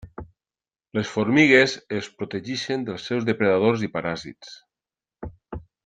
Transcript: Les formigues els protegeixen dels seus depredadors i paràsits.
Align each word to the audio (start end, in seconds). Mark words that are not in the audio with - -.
Les 0.99 1.11
formigues 1.17 1.75
els 1.99 2.09
protegeixen 2.23 2.87
dels 2.89 3.05
seus 3.11 3.29
depredadors 3.31 3.85
i 3.89 3.93
paràsits. 3.99 4.59